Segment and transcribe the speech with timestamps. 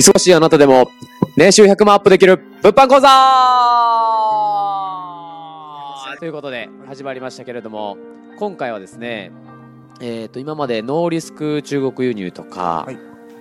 [0.00, 0.90] 忙しいあなたでも、
[1.36, 3.08] 年収100万アップできる、物販講座!
[6.18, 7.98] ということで、始まりましたけれども、
[8.38, 9.30] 今回はですね、
[10.00, 12.98] えっ、と、今までノーリスク中国輸入とか、はい。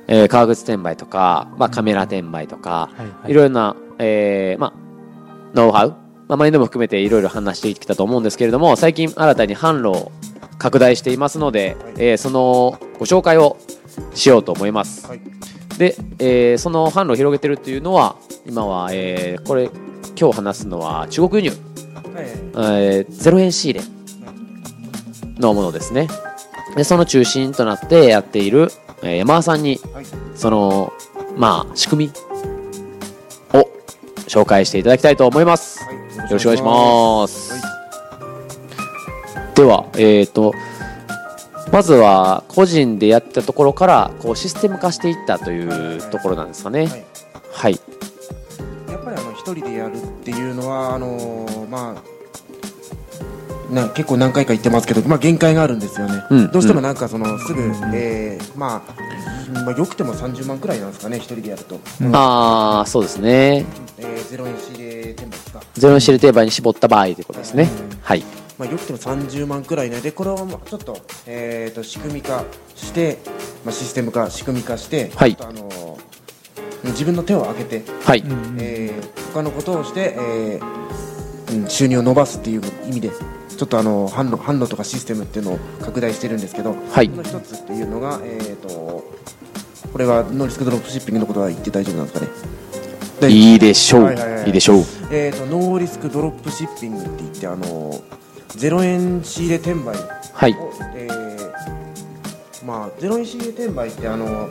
[0.07, 3.33] えー革靴転売とか、まあ、カメラ転売とか、はいい。
[3.33, 4.73] ろいろな、えーまあ、
[5.53, 5.89] ノウハウ、
[6.27, 10.11] まあ、マインドも含めていろいろ話してきたと思うんですけれども、最近新たに販路を
[10.57, 11.93] 拡大していますので、はい。
[11.99, 13.55] えーそのご紹介を
[14.13, 15.07] しようと思います。
[15.07, 15.38] はい
[15.79, 19.71] で、えーその販路を広げてるっていうのは、今は、えーこれ、
[20.19, 21.57] 今日話すのは中国輸入、
[22.13, 23.85] はいえーゼロ円仕入れ
[25.39, 26.09] のものですね。
[26.75, 28.69] で、その中心となってやっている、
[29.03, 30.91] えー山田さんに、はいその、
[31.37, 32.11] まあ、仕組み
[33.57, 33.69] を
[34.27, 35.83] 紹介していただきたいと思います。
[35.85, 37.53] はいよろしくお願いします。
[37.53, 37.69] はい
[39.55, 40.53] では、えっ、と、
[41.71, 46.85] まずは個人でやったところからこうシステム化していったというところなんですかね。
[46.85, 47.05] はい
[47.51, 47.79] はい。
[48.89, 52.19] やっぱりあの一人でやるっていうのはあのーまあ
[53.73, 57.61] な結構何回か言ってますけど、まあ、限界があるんですよね、うんどうしてもなんかそのすぐ、
[57.93, 61.79] えーまあ、まあよくても30万くらいなんですかね一人でやると、
[62.13, 63.65] ああ、そうですね。
[63.99, 67.69] えー、ゼロ円仕入れ転売ですか、ゼロ円シルテーバーに絞った場合ということですね。
[68.01, 68.23] はい。
[68.59, 70.01] まあ、よくても30万くらいね。
[70.01, 72.43] でこれをちょっと,、えーと、仕組み化
[72.75, 73.19] して、
[73.63, 78.23] まあ、システム化仕組み化して、はい、あのー、自分の手を挙げて、はい。
[78.59, 88.67] えー、他のことをして、えーうん、収入を伸ばすっていう意味でちょっとあの販路販路とかシステムっていうのを拡大してるんですけど、はい、その一つっていうのが、えーと、
[89.91, 93.29] これはノーリスクドロップシッピングのことは言って大丈夫なんですかね。
[93.31, 94.49] いいでしょう、はいはい,はい、い。
[94.49, 94.77] いでしょう、
[95.11, 98.18] えーと、とノーリスクドロップシッピングって言ってあのー
[98.55, 99.99] ゼロ円仕入れ転売を、
[100.33, 100.55] はい。
[100.95, 104.49] えーまあ、ゼロ円仕入れ転売ってあの、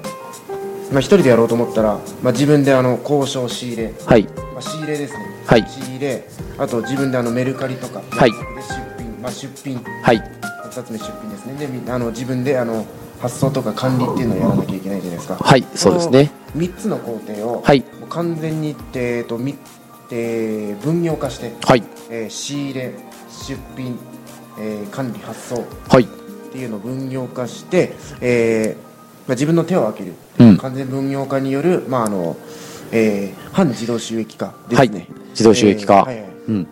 [0.91, 4.24] まあ、一人でやろうと思ったら、まあ、自分であの交渉仕入れ、はい。
[4.24, 6.25] まあ、仕入れですね、はい、仕入れ
[6.58, 10.16] あと自分であのメルカリとか、はい、で出品、まあ、出品、はい、
[10.64, 11.84] 2つ目出品ですね。
[11.84, 12.87] であの自分であの
[13.20, 15.37] 発送とか管理っていうのをやらなきゃいけないじゃないですか。
[15.37, 16.32] はいそうですね。
[16.56, 19.56] 3つの工程を、はい、完全に、えーとみ
[20.10, 21.82] えー、分業化して、はい。
[22.10, 22.94] えー、仕入れ
[23.38, 23.99] 出品、
[24.59, 26.04] えー管理発送はい。
[26.04, 26.06] っ
[26.50, 28.84] ていうのを分業化して、えーま
[29.28, 32.37] あ、自分の手を開ける、うん完全分業化による、まああの
[32.93, 36.66] えー反自動収益化ですね、はい自動収益化えーはいはいうん。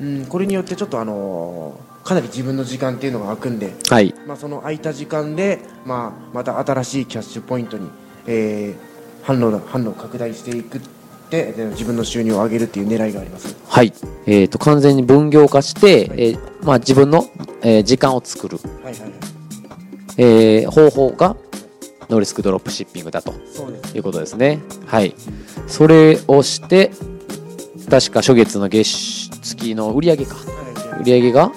[0.00, 4.14] うん、これによってちょっとあのーかなり自分の時間っていうのが空くんで、はい。
[4.26, 7.88] まあ、その空いた時間で、まあ、また新しいキャッシュポイントに、
[8.26, 10.93] えー、販路だ販路を拡大していくって
[11.56, 13.92] で自分の収入を上げるっていう狙いがありますはい。
[14.26, 17.26] えっ、と、完全に分業化して、えーまあ自分の、
[17.62, 19.10] えー時間を作る、はいはいはい
[20.16, 21.36] えー方法が
[22.08, 23.32] ノーリスクドロップシッピングだと
[23.94, 24.60] いうことですね。
[24.86, 25.14] はい。
[25.66, 26.90] それをして、
[27.90, 30.34] 確か初月の月月の売上か。
[30.34, 30.54] はい
[31.02, 31.50] 売上が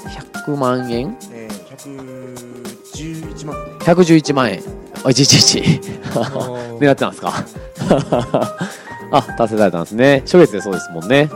[0.45, 4.61] 100万円えー、111万ね ?111 万円。
[5.03, 5.81] あ、111。
[6.79, 7.45] 狙ってたんですか？
[9.11, 10.21] あ、達成されたんですね。
[10.25, 11.29] 初月でそうですもんね。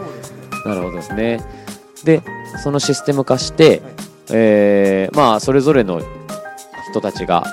[0.66, 1.42] なるほどですね。
[2.04, 2.22] で、
[2.64, 3.80] そのシステム化して、はい
[4.34, 6.02] えーまあ、それぞれの
[6.90, 7.46] 人たちが、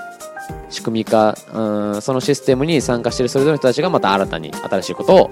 [0.71, 5.31] 仕組み化、うん、そのシステムに参加しているそれぞれの人たちがまた新たに新しいことを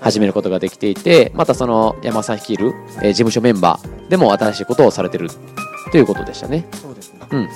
[0.00, 5.28] 始めることができていて、またその山さん率いる、えー事務所メンバーでも新しいことをされてる
[5.92, 6.66] ということでしたね。
[6.72, 7.48] そうですねうん、うん。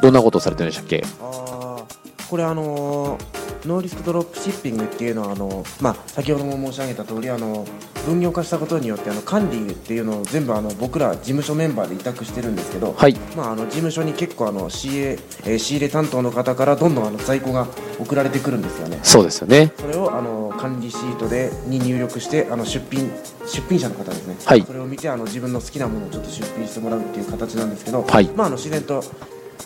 [0.00, 1.04] どんなことをされてるんでしたっけ？
[1.20, 7.66] あーこれあのーノーリスクドロップシッピングっていうのはあの、まあ、先ほども申し上げた通りあの
[8.06, 13.14] 分業化したことによってあの管理っていうのを全部あの僕ら事務所メンバーで委託してるんですけど、はい。
[13.36, 17.66] まあ、あの事務所に結構あの仕入れ、えー仕入れ担当の方からどんどんあの在庫が
[17.98, 19.72] 送られてくるんですよねそうですよね。
[19.78, 23.10] それをあの管理シートでに入力してあの出品
[23.46, 29.02] 出品者の方ですね、はいそれを見てあの自分の好きなものをちょっと出品してもらうっていう形なんですけど、はいまあ、あの自然と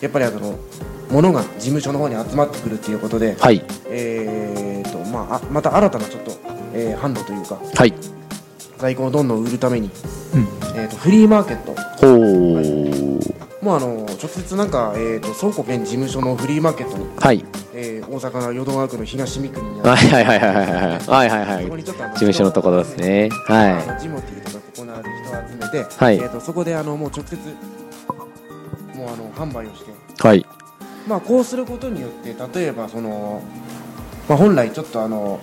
[0.01, 0.57] やっぱりあの
[1.09, 3.63] 物が事務所の方に集まってくるっていうことで、はい。
[3.87, 6.31] えーとまあ、あまた新たなちょっと、
[6.73, 7.93] えー販路というかはい。
[8.77, 9.89] 在庫をどんどん売るために、
[10.75, 13.35] えー、とフリーマーケットほー。
[13.63, 17.45] もうあの直接なんか、えー、と倉庫兼事務所のフリーマーケットに、はい。
[17.73, 27.37] えー大阪の淀川区の東三国にあるはいはいはいはいはいはいはいはい事務所のところですねあはのジモティーとかここのある人を集めて、はいえー、とそこであのもう直接
[29.35, 30.45] 販売をして、いはい。
[31.07, 33.43] まあ、こうすることによって例えばその、
[34.27, 35.39] まあ、本来ちょっとあの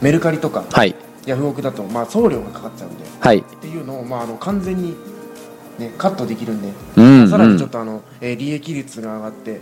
[0.00, 0.94] メルカリとかはい。
[1.26, 3.38] ヤフオクだと、まあ、送料がかかっちゃうんではい。
[3.38, 4.94] っていうのを、まあ、あの完全に、
[5.78, 9.60] ね、カットできるんで、うんさらにちょっととあの、えー利益率が上がって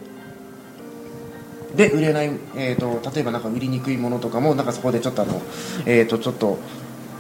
[1.77, 5.41] で売れない、えー、と例えばなんか売りにくいものとかもなんかそこでちょっとあの、
[5.87, 6.59] えー、とちょっと、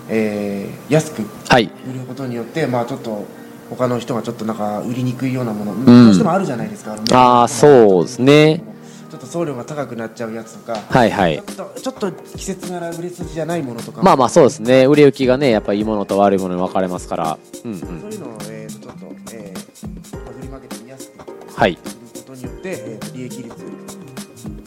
[0.08, 1.70] えー安くはい。
[1.88, 3.24] 売ることによってまあちょっと
[3.76, 5.84] 他の人がちょっとなんか売りにくいようなもの、ん。
[5.84, 8.62] どうしてもあるじゃないですかああそうですね。
[9.10, 11.36] ちょっと送料が高くなっちゃうやつとか、はいはい。
[11.36, 13.98] ちょっとちょっと季節柄売れ筋じゃないものとか。
[13.98, 14.86] もまあまあそうですね。
[14.86, 17.38] 売れ行きがねやっぱいいものと悪いものに分かれますから。
[17.64, 17.78] うんうん。
[17.78, 21.76] そういうのを、えー、とちょっと、えー、フリーマーケットに安くはい。
[21.76, 21.82] こ
[22.26, 23.54] とによって、えー、利益率、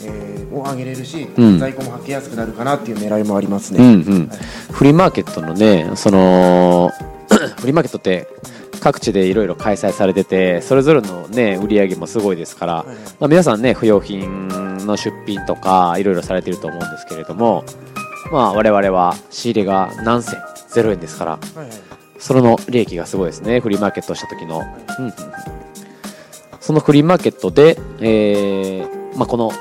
[0.03, 1.59] えーを上げれるし、うん。
[1.59, 4.27] 在庫も履けやすくなるかなっていう狙いもありますうね、んうん。
[4.27, 4.37] はい。
[4.71, 6.91] フリーマーケットのねその
[7.59, 8.27] フリーマーケットって
[8.85, 12.97] 各地でいろいろ開催されててそれぞれのね売り上げもすごいですから、はいはい。
[12.97, 14.47] まあ、皆さんね不用品
[14.85, 17.65] の出品とかいろいろされてると思うんですけれども
[18.31, 20.39] まあ我々は仕入れが何銭
[20.69, 21.69] 0円ですからはいはい。
[22.19, 24.61] その利益がすごいですねフリーマーケットをした時の、
[24.99, 25.13] うんうんうん。
[26.59, 29.51] そのフリーマーケットで、えーまあ、この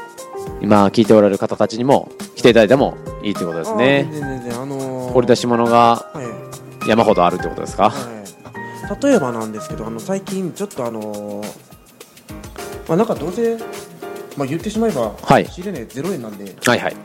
[0.60, 4.06] 今聞いておられる方たちにも来ていただいてもいいということですね。
[4.52, 6.22] あのー掘り出し物がは
[6.84, 6.88] い。
[6.88, 7.88] 山ほどあるってことですか？
[7.90, 8.13] はい、
[9.00, 11.74] 例えばなんですけどあの最近ちょっとあのー
[12.88, 13.56] まあなんかどうせ、
[14.36, 15.46] まあ、言ってしまえば、はい。
[15.46, 16.96] 仕入れ値0円なんではいはい。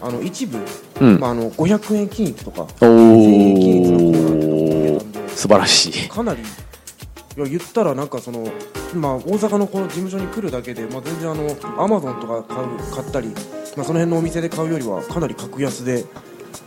[0.00, 0.58] あの一部、
[1.00, 1.18] うん。
[1.18, 6.08] まあ、あの500円均一とかお1000円均一のコーナーっていうのが出たんで素晴らしい。
[6.08, 8.48] かなりいや言ったらなんかその、
[8.94, 16.04] まあ、大阪のこの事務所に来るだけで、まあ、全然あのアマゾンとか買う買ったり、まあ、その辺のお店で買うよりはかなり格安で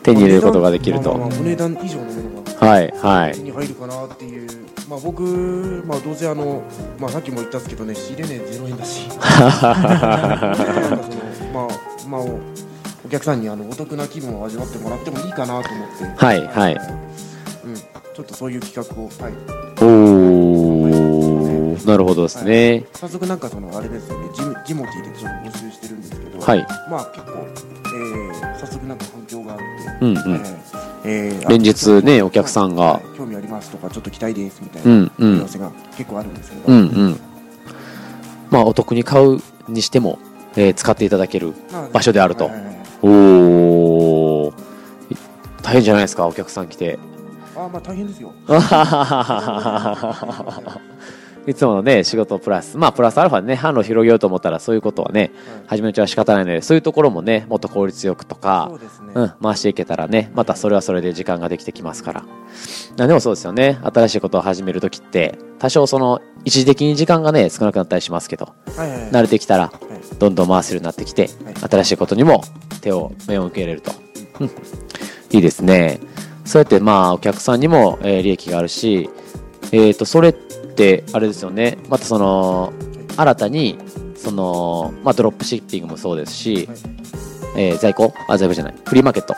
[0.03, 1.17] 手に入れることができると。
[1.17, 3.33] まあお値段以上のものがはいはい。
[3.33, 4.49] 手に入るかなっていう、
[4.89, 5.21] まあ、僕、
[5.85, 6.63] まあ、どうせあの、
[6.99, 9.07] まあ、さっきも言ったんですけどね仕入れ値0円だし。
[9.09, 10.55] なんか
[11.03, 11.67] そのまあ
[12.07, 12.39] まあお
[13.05, 15.87] お客さんにあのお得な気分を味わってもらってもいいかなと思っ
[16.17, 16.25] て。
[16.25, 16.73] はいはい。
[16.73, 16.77] う
[17.71, 19.33] ん、ちょっとそういう企画を、はい、
[19.83, 21.87] おー。
[21.87, 22.85] なるほどですね。
[22.93, 24.29] 早速なんかそのあれですよね。
[24.35, 26.67] ジムジモティでちょっと募集してるんですけど、はい。
[26.89, 28.28] まあ結構、えー、
[28.59, 29.63] 早速なんか反響があって、
[30.01, 30.05] う。
[30.05, 30.35] んうん。
[30.35, 30.49] えー
[31.05, 32.83] えー連日ねお客さんが。
[32.83, 33.03] はい。
[33.17, 35.11] 興味ありますとかちょっと期待ですみたいなうんうん。
[35.17, 37.19] 問い合わせが結構あるんですけど、うんうん。
[38.49, 40.19] まあお得に買うにしても、
[40.55, 42.45] えー使っていただけるまあ場所であると。
[42.45, 43.07] はいはいはいお
[44.47, 44.53] お
[45.63, 46.99] 大変じゃないですかお客さん来て。
[47.55, 48.33] あーまあ大変ですよ
[51.49, 52.77] いつものね仕事プラス。
[52.77, 55.67] まあプラスアルファでね販路を広げようと思ったらそういうことはねはい。
[55.67, 62.25] 始めのうちは仕方ないのでそういうところもねもっと効率よくとかそうね、うん、回していけたらね、またそれはそれで時間ができてきますから。
[62.99, 69.11] あでもそうですよね、新しいことを始めるときって、多少その、一時的に時間がね、少なくなったりしますけど、はいはいはい。
[69.11, 70.17] 慣れてきたら、はい。
[70.17, 71.55] どんどん回せるようになってきて、はい。
[71.55, 72.43] 新しいことにも
[72.81, 73.91] 手を、目を向けれると。
[74.39, 74.47] うん。
[75.31, 75.99] いいですね。
[76.45, 79.09] そうやってまあ、お客さんにも、えー利益があるし、
[79.71, 80.58] えっ、と、それって、
[81.13, 82.73] あれですよね、またその、
[83.17, 83.77] 新たに、
[84.15, 86.77] その、まあ、ドロップシッピングもそうですし、はい
[87.57, 88.13] えー在庫？
[88.27, 88.75] あ、在庫じゃない。
[88.85, 89.33] フリーマーケット。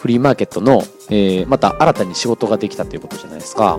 [0.00, 3.78] フリーマーケットの、えーまた新たに仕事ができたということじゃないですか。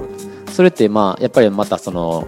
[0.51, 2.27] それって、まあ、やっぱりまたその、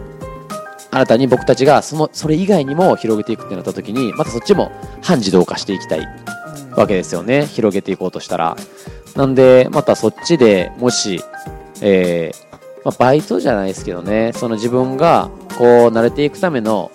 [0.92, 4.72] 新たに僕たちがその、それ以外にも広げていくってなった時に、またそっちも
[5.02, 7.46] 半自動化していきたいうんわけですよね。
[7.46, 8.58] 広げていこうとしたら。
[9.16, 11.22] なんで、またそっちでもし、
[11.82, 12.45] えー
[12.86, 16.92] まあ、バイトじゃないですけどね、その自分が、こう、慣れていくための、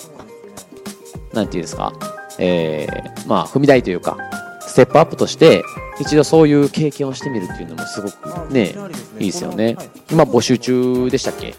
[1.34, 1.92] なんていうんですか、
[2.38, 4.16] えーまあ、踏み台というか、
[4.61, 5.62] ステップアップとして、
[6.00, 8.75] 一度そういう経験をしてみるっていうのもすごあくね
[9.18, 9.76] いいですよね。
[10.11, 11.54] 今募集中でしたっけ？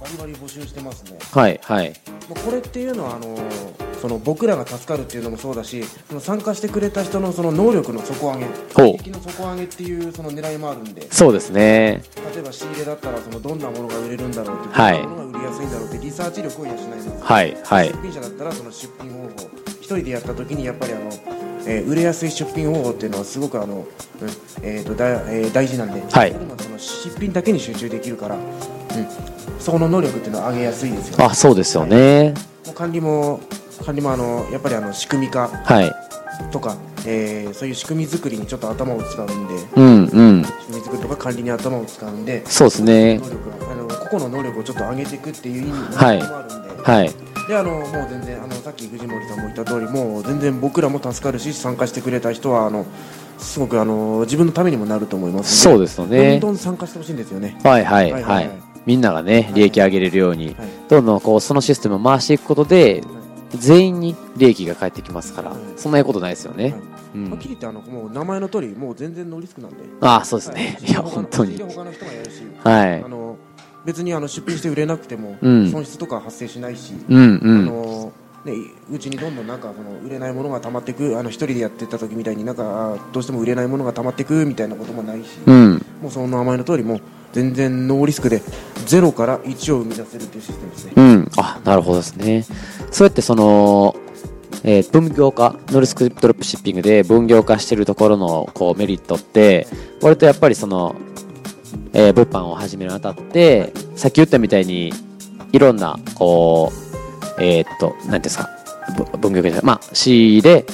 [0.00, 1.16] バリバリ募集してますね。
[1.30, 1.92] はい、はい。
[2.28, 3.36] まあこれっていうのはあの
[4.00, 8.84] その僕らが助かるっていうのもそうだしその参加してくれた人のその能力の底上げほう。
[8.84, 12.02] 利益の底上げっていうその狙いもあるんでそうですね。
[12.34, 15.02] 例えば仕入れだったらそのどんなものが売れるんだろうってはい。
[15.02, 17.88] どんなものが売りやすいんだろうってリサーチ力を養いますはい、はい。
[17.88, 17.98] 出。
[18.02, 19.50] 品者だったらその出品方法。
[19.80, 21.02] 一人でやった時にやっぱりあの、
[21.66, 24.28] えー売れやすい出品方法っていうのはすごくあの、うん
[24.62, 26.32] えー、とだえー大事なんで、はい。
[26.32, 28.42] その出品だけに集中できるから、うん、
[29.58, 31.24] そこの能力っていうのは上げやすいですよね。
[31.24, 32.34] あ、そうですよね。
[32.66, 33.40] もう管理も
[33.84, 35.92] 管理もあのやっぱりあの仕組み化はい。
[36.52, 40.44] とか、えーそういう仕組み作りにちょっと頭を使うんでうん、うん。
[40.44, 43.30] 仕組み作りとか管理に頭を使うんでそうですね能。
[43.30, 47.10] 力があの個々の能力をちょっと上げていくっていう意味もはいあるんで、はい。
[47.48, 52.86] であのもう全然あのさっき藤森さんも言った通りもう全然僕らも助かるし参加してくれた人はあの
[53.38, 58.62] すごくあの自分のためにもなると思いますそうでですよねどんどん参加してほしいんですよねはいはいはいはいはい。
[58.86, 63.02] みんながね、利益上げれるように、はいどんどんこう、そのシステムを回していくことで、
[63.58, 66.64] 全員に利益が返ってきますからはい、そんなことないですよね。
[66.64, 66.74] はい
[67.12, 70.78] うんはっきり言ってあのもう名前の通りもう全然ノーリスクなんであああ、そうですね。
[70.86, 71.58] いや、本当に。
[71.58, 73.08] 他の人がやるしはいあ。
[73.08, 73.36] の
[73.84, 77.66] 別にあの出品して売れなくてもうん損失とか発生しないし、うんうあん。
[77.66, 78.12] の
[78.44, 78.52] ね、
[78.90, 85.84] うちにどんどんなんかその売れないものが溜まっていくあの一人でやってた時みたいになんかどうしても売れないものが溜まっていくみたいなこともないし、うん。
[86.00, 87.00] もうその名前の通りもう
[87.32, 88.40] 全然ノーリスクで
[88.86, 90.92] 0から1を生み出せるっていうシステムですね。
[90.96, 91.30] うん。
[91.36, 92.44] あ、なるほどですね。
[92.90, 93.94] そうやってその、
[94.62, 99.66] えー分業化、ノリスクドロップシッピングで分業化してるところのこうメリットって、
[100.02, 100.94] 割とやっぱりその、
[101.92, 104.92] えー物販を始めるにあたって、さっき言ったみたいに、
[105.52, 106.72] いろんな、こ
[107.38, 108.48] う、えーっと、なんていうんですか、
[108.96, 110.64] ぶ分業化じゃない、まあ、仕入れ、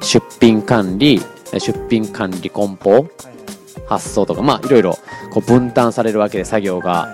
[0.00, 1.20] 出品管理、
[1.58, 3.06] 出品管理梱包、
[3.88, 4.98] 発送とか、まあ、いろいろ
[5.32, 7.08] こう分担されるわけで作業が、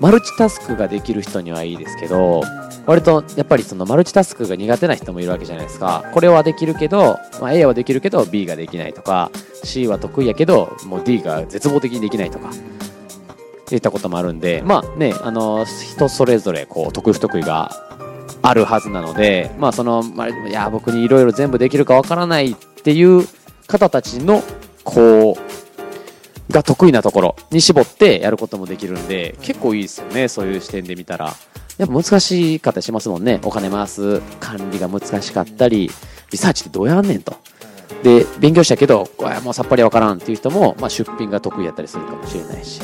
[0.00, 2.42] マルチタスクができる人にはいいですけど、
[2.86, 6.04] 割とやっぱりそのマルチタスクが苦手な人もいるわけじゃないですか。
[6.14, 9.30] これはできるけど、まあ、A はできるけど B ができないとか、
[9.64, 12.50] C は得意やけど、もう D が絶望的にできないとか、
[13.70, 17.70] いったこともあるんで、まあね、あの、人それぞれこう得意不得意が
[18.42, 23.26] あるはずなので、まあその、まあ、いや、僕にいろいろ全部できるかわからないっていう
[23.66, 24.42] 方たちの、
[24.82, 25.49] こう、
[26.50, 31.34] が得意なところに絞ってやることもできるんで、結構いいですよね、そういう視点で見たら。
[31.78, 33.40] やっぱ難しかったりしますもんね。
[33.42, 35.90] お金回す管理が難しかったり、
[36.30, 37.36] リサーチってどうやんねんと。
[38.02, 42.80] で、勉強したけど、これもうさっぱりわからんっていう人も、まあ、出品が得意やったりするかもしれないし。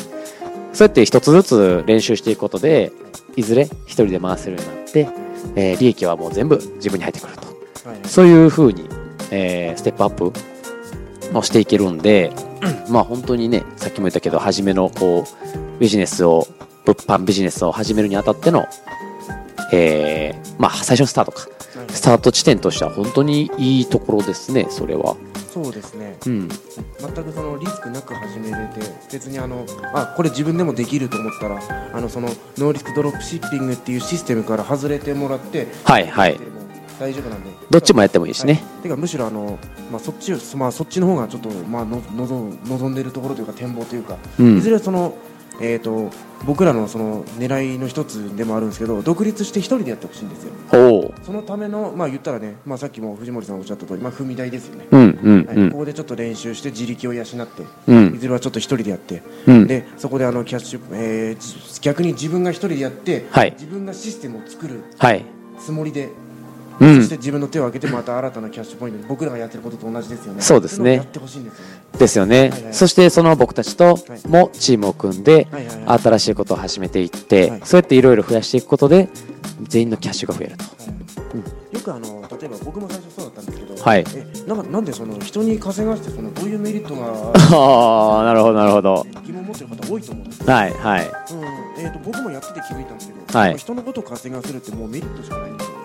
[0.72, 2.92] そうやって一つずつ練習していくことで、
[3.34, 5.08] いずれ一人で回せるようになって、
[5.54, 7.88] えー利益はもう全部自分に入ってくると。
[7.88, 8.88] はいそういう風に、
[9.30, 10.32] えーステップアップ
[11.36, 12.32] をしていけるんで、
[12.90, 16.46] まあ本当にね、さっきも言ったけど、初めのこう、ビジネスを、
[16.84, 18.66] 物販ビジネスを始めるにあたっての、
[19.72, 21.40] えーまあ最初のスタートか。
[21.42, 21.56] はい
[21.90, 25.16] スタート地点としては本当にいいところですね、それは。
[25.52, 26.48] そうですねうん。
[26.48, 28.80] 全くそのリスクなく始めれて
[29.10, 31.58] 別にあのあこれ自分でもできると思ったら
[31.94, 36.38] あのそのノーリスクドロップシッピングっていうシステムから外れてもらってはいはい
[36.98, 38.54] 大丈夫なんでどっちもやってもいいしね。
[38.54, 39.58] はいてかむしろあの、
[39.90, 45.16] まあ、そっちを、まあ、そっちの方がちょっと、まあ、の望む望んでるところというか展望というか、うんいずれその、
[45.60, 46.10] えー、と
[46.44, 50.52] 僕らのその狙いの一つでもあるんですけど独立して一人でやってほしいんですよ。
[51.22, 55.70] そのための、まあ、言ったらね、まあ、さっきも藤森さんおっしゃった通り、まあ、踏み台ですよね、うんうんはい、こうん。
[55.72, 57.32] こでちょっと練習して自力を養って、
[57.88, 59.66] うんいずれはちょっと一人でやって、うん。
[59.66, 65.24] でそこであのキャッシュ、えーじ逆に自分が一人でやって、はい自分がシステムを作るはい。
[65.58, 66.10] つもりで、
[66.80, 66.96] うん。
[66.96, 70.42] そして自分の手を挙げてまた新たなキャッシュポイントに僕らがやってることと同じですよね。
[70.42, 70.96] そうですね。
[70.96, 71.98] やってほしいんですよね。
[71.98, 72.38] ですよね。
[72.50, 72.74] はいはい。
[72.74, 75.48] そしてその僕たちともチームを組んで、
[75.86, 77.60] 新しいことを始めていって、はい。
[77.64, 79.08] そうやっていろいろ増やしていくことで、
[79.62, 80.64] 全員のキャッシュが増えると。
[81.72, 84.04] よくあの例えば僕も最初そうだったんですけど、はい。
[84.14, 89.06] えなんかなんでその人に稼がしてそのどういうメリットがああ、なるほど、なるほど。
[89.24, 91.02] 疑問を持ってる方多いと思うんですよ、はい、はい。
[91.02, 91.10] うん。
[91.78, 93.56] えー、と僕もやってて気づいたんですけど、はい。
[93.56, 95.75] 人のことを稼がせるってもうメリットしかないんですよ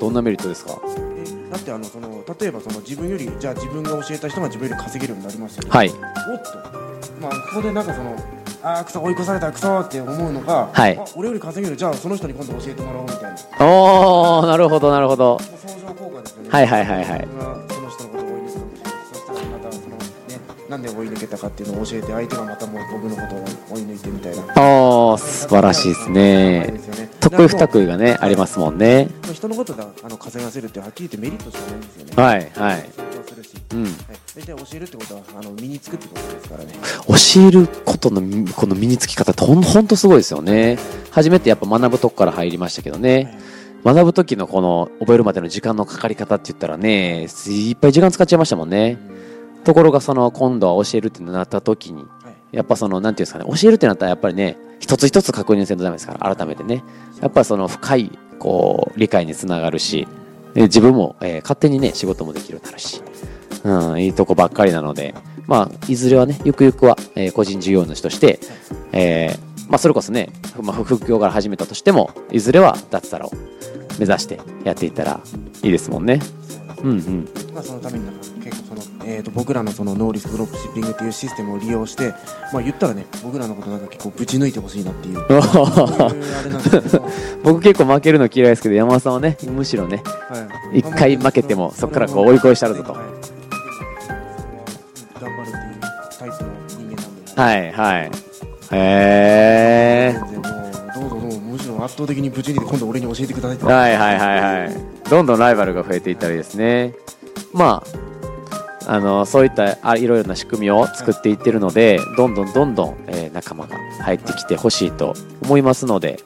[0.00, 0.80] どんなメリットですか？
[1.16, 5.76] えだってあのその例えばその自分よりじゃあ自分が教えた人が自分より稼げるようになりましたよね。
[5.76, 5.88] はい。
[5.88, 6.00] おっと、
[7.20, 8.16] まあ、ここでなんかその
[8.62, 10.98] ああクソ追い越されたクソって思うのが、はい。
[10.98, 11.76] あ俺より稼げる。
[11.76, 13.66] じゃあその人に今度教えてもらおうみたいな。
[13.66, 15.38] おー、なるほど、なるほど。
[15.38, 16.48] 相乗効果ですよね。
[16.50, 17.28] はいはいはいはい
[20.70, 26.80] なんで追い抜けたかっていうのを教えて相手がまたもう僕のことを追い抜いてみたいなおー、素晴らしいですね。
[27.18, 29.08] 得意不得意がね、ありますもんね。
[29.28, 32.82] 意人のことだあの稼がせるってはっきり言ってメリットしかないんですよねはい、はい。
[32.82, 33.82] 成長するし、うん。
[33.82, 33.92] はい、
[34.36, 36.72] 大体教えるってことはあの身につくってことですからね
[37.08, 40.78] 教えることのみこの身につき方ってほんほんとすごいですよね。
[41.10, 43.36] 初めてやっぱ学ぶとこから入りましたけどね。
[43.84, 48.98] 学ぶ時のこの覚えるまでの時間のかかり方って言ったらね、いっぱい時間使っちゃいましたもんね。
[49.64, 56.82] ところがその今度は教えるってなった時に、はいやっぱそのなんていうんですかね、教えるってなったらやっぱりね、一つ一つ確認せんとダメですから、改めてね。
[57.20, 60.08] やっぱりその深い、こう、理解につながるし、
[60.54, 63.02] で自分も、えー勝手にね、仕事もできるようになるし、
[63.62, 65.14] うん、いいとこばっかりなので、
[65.46, 68.40] まあ、いずれはね、ゆくゆくは、えー個人事業主として、
[68.92, 73.30] えーまあ、それこそね、まあ、副業から始めたとしても、いずれは脱サラを
[74.00, 75.20] 目指してやっていったら
[75.62, 76.18] いいですもんね。
[76.82, 77.28] うんうん。
[77.54, 82.12] まあ、そのためになんか結構その、えー、と僕らのそのノーリスクドロップシッピングっていうシステムを利用して、
[82.52, 85.24] まあ、言ったらね僕らのことなんか結構ぶち抜いてほしいなっていう
[87.42, 90.02] 僕結構負けるの嫌いですけど、山田さんはね、むしろね、
[90.72, 93.00] 一回負けてもそっからこう追い越しちゃうぞとはい
[95.20, 95.64] 頑張るっていう
[96.18, 98.10] タイプの人間なんで、はいはい。
[98.72, 100.20] へー。
[100.30, 100.62] 全然もう
[100.94, 104.76] どうぞどうぞむしろ圧倒的にぶち抜いて今度俺に教えてくださいはいはいはいはい。
[105.08, 106.94] どんどんライバルが増えていったりですね。
[107.52, 107.88] まあ、
[108.92, 116.18] あの、そういったあいろいろな仕組みを作っていってるので、どんどんどんどん、えー仲間が入ってきてほしいと思いますので、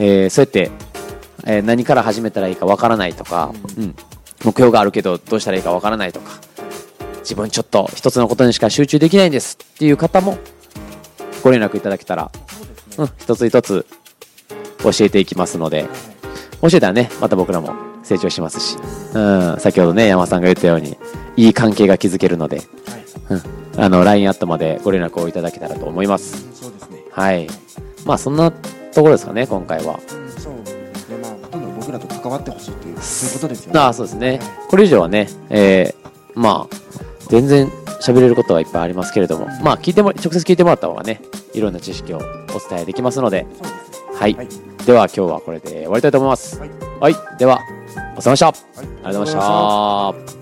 [0.00, 0.72] えーそうやって、
[1.46, 3.94] えー何から始めたらいいかわからないとか、うん、
[4.44, 6.32] 目標があるけどどうしたらいいかわからないとか
[7.20, 10.36] 自分ちょっと一つのことにしか集中できないんですっていう方も
[11.44, 12.32] ご連絡いただけたら、
[12.98, 13.86] うん、一つ一つ
[14.82, 15.86] 教えていきますので
[16.60, 18.76] 教えたらねまた僕らも成長しますし、
[19.14, 19.18] う
[19.56, 20.96] ん、先ほどね山さんが言ったように
[21.36, 22.66] いい関係が築けるので、はい。
[23.30, 26.52] うん、あの LINE アットまでご連絡をいただけたらと思います。
[26.52, 27.04] そうですね。
[27.12, 27.46] はい。
[28.04, 30.00] まあそんなところですかね今回は。
[30.12, 31.18] うんそうですね。
[31.22, 33.80] まあほとんど僕らと関わってほしいっていうそういうことですよね。
[33.80, 34.40] ああそうですね。
[34.68, 36.76] これ以上はね、えーまあ
[37.28, 41.20] 全然喋れることはいっぱいありますけれどもまあ聞いても直接聞いてもらった方がね
[41.54, 42.20] いろんな知識をお
[42.68, 43.46] 伝えできますので
[44.20, 44.48] はい、はい。
[44.84, 46.60] では今日はこれで終わりたいと思います。
[46.60, 46.70] はい。
[47.00, 47.58] はい、では
[48.16, 48.56] お疲れ様でした、はい。
[48.76, 50.39] ありがとうございました